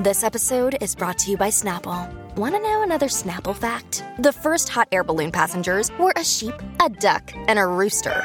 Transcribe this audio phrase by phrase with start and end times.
[0.00, 2.12] This episode is brought to you by Snapple.
[2.34, 4.02] Want to know another Snapple fact?
[4.18, 8.20] The first hot air balloon passengers were a sheep, a duck, and a rooster.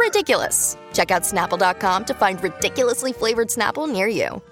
[0.00, 0.76] Ridiculous.
[0.92, 4.42] Check out snapple.com to find ridiculously flavored Snapple near you.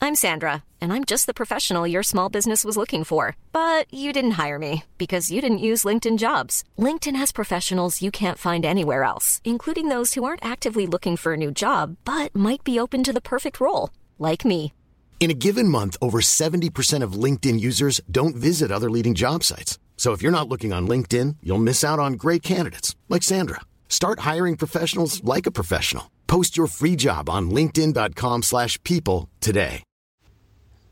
[0.00, 3.36] I'm Sandra, and I'm just the professional your small business was looking for.
[3.50, 6.62] But you didn't hire me because you didn't use LinkedIn jobs.
[6.78, 11.32] LinkedIn has professionals you can't find anywhere else, including those who aren't actively looking for
[11.32, 13.90] a new job but might be open to the perfect role,
[14.20, 14.72] like me.
[15.20, 19.78] In a given month, over 70% of LinkedIn users don't visit other leading job sites.
[19.98, 23.60] So if you're not looking on LinkedIn, you'll miss out on great candidates like Sandra.
[23.86, 26.10] Start hiring professionals like a professional.
[26.26, 29.82] Post your free job on linkedin.com/people today.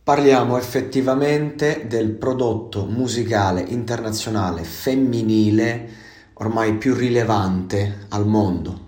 [0.04, 5.88] Parliamo effettivamente del prodotto musicale internazionale femminile
[6.34, 8.86] ormai più rilevante al mondo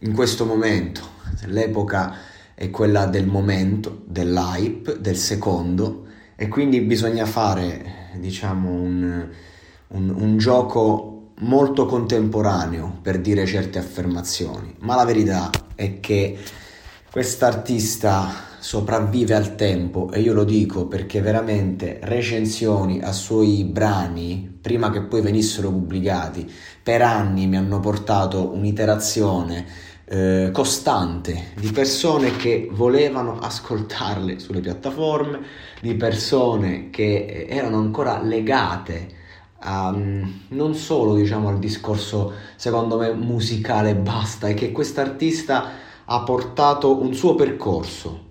[0.00, 1.02] in questo momento.
[1.46, 2.16] L'epoca
[2.58, 6.06] è quella del momento, dell'hype, del secondo
[6.36, 9.28] e quindi bisogna fare diciamo un,
[9.88, 16.38] un, un gioco molto contemporaneo per dire certe affermazioni, ma la verità è che
[17.12, 18.26] quest'artista
[18.58, 25.02] sopravvive al tempo e io lo dico perché veramente recensioni a suoi brani prima che
[25.02, 26.50] poi venissero pubblicati
[26.82, 29.66] per anni mi hanno portato un'iterazione
[30.08, 35.40] eh, costante di persone che volevano ascoltarle sulle piattaforme,
[35.80, 39.14] di persone che erano ancora legate
[39.58, 39.94] a,
[40.48, 45.70] non solo diciamo al discorso secondo me musicale basta, è che quest'artista
[46.04, 48.24] ha portato un suo percorso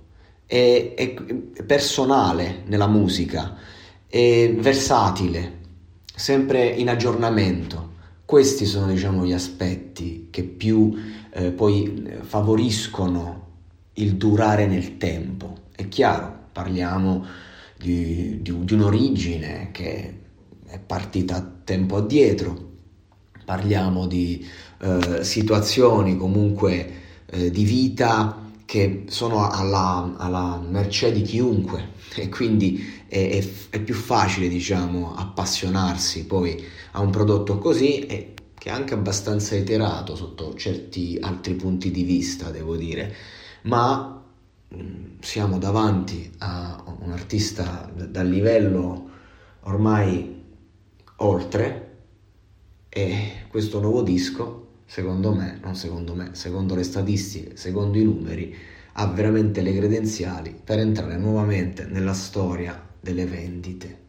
[0.46, 3.56] è, è personale nella musica,
[4.08, 5.60] è versatile,
[6.14, 7.94] sempre in aggiornamento.
[8.26, 10.94] Questi sono diciamo gli aspetti che più
[11.32, 13.44] eh, poi favoriscono
[13.94, 15.56] il durare nel tempo.
[15.76, 17.24] È chiaro, parliamo
[17.78, 20.20] di, di, di un'origine che
[20.66, 22.72] è partita tempo addietro,
[23.46, 24.44] parliamo di
[24.80, 26.92] eh, situazioni comunque
[27.28, 28.45] eh, di vita
[28.76, 35.16] che sono alla, alla, mercé di chiunque e quindi è, è, è, più facile diciamo
[35.16, 41.54] appassionarsi poi a un prodotto così e che è anche abbastanza iterato sotto certi altri
[41.54, 43.16] punti di vista devo dire.
[43.62, 44.22] Ma
[44.68, 44.76] mh,
[45.22, 49.10] siamo davanti a un artista dal livello
[49.62, 50.44] ormai
[51.18, 51.98] oltre
[52.90, 58.56] e questo nuovo disco secondo me, non secondo me, secondo le statistiche, secondo i numeri,
[58.94, 64.05] ha veramente le credenziali per entrare nuovamente nella storia delle vendite